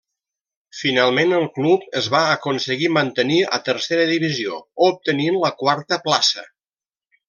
Finalment 0.77 1.35
el 1.39 1.45
club 1.57 1.85
es 2.01 2.07
va 2.15 2.23
aconseguir 2.37 2.91
mantenir 2.97 3.39
a 3.59 3.63
tercera 3.71 4.11
divisió 4.15 4.61
obtenint 4.91 5.43
la 5.47 5.57
quarta 5.65 6.05
plaça. 6.11 6.53